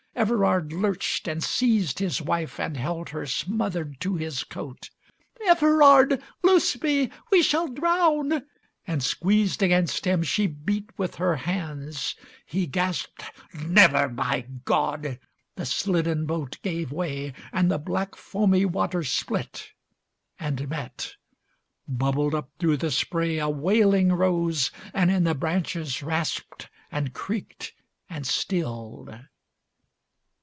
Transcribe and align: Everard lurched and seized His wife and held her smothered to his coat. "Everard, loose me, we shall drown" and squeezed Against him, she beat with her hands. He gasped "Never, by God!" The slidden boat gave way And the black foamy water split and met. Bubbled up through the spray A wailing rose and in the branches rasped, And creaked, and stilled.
Everard 0.13 0.71
lurched 0.71 1.27
and 1.27 1.43
seized 1.43 1.97
His 1.97 2.21
wife 2.21 2.59
and 2.59 2.77
held 2.77 3.09
her 3.09 3.25
smothered 3.25 3.99
to 4.01 4.17
his 4.17 4.43
coat. 4.43 4.91
"Everard, 5.47 6.21
loose 6.43 6.79
me, 6.79 7.09
we 7.31 7.41
shall 7.41 7.67
drown" 7.67 8.43
and 8.85 9.01
squeezed 9.01 9.63
Against 9.63 10.05
him, 10.05 10.21
she 10.21 10.45
beat 10.45 10.89
with 10.95 11.15
her 11.15 11.37
hands. 11.37 12.15
He 12.45 12.67
gasped 12.67 13.23
"Never, 13.55 14.07
by 14.09 14.41
God!" 14.63 15.17
The 15.55 15.65
slidden 15.65 16.27
boat 16.27 16.59
gave 16.61 16.91
way 16.91 17.33
And 17.51 17.71
the 17.71 17.79
black 17.79 18.13
foamy 18.15 18.65
water 18.65 19.03
split 19.03 19.69
and 20.39 20.69
met. 20.69 21.15
Bubbled 21.87 22.35
up 22.35 22.51
through 22.59 22.77
the 22.77 22.91
spray 22.91 23.39
A 23.39 23.49
wailing 23.49 24.11
rose 24.13 24.69
and 24.93 25.09
in 25.09 25.23
the 25.23 25.33
branches 25.33 26.03
rasped, 26.03 26.69
And 26.91 27.11
creaked, 27.13 27.73
and 28.07 28.27
stilled. 28.27 29.17